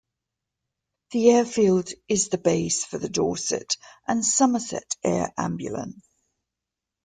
[1.11, 3.77] The airfield is the base for the Dorset
[4.07, 6.01] and Somerset Air Ambulance.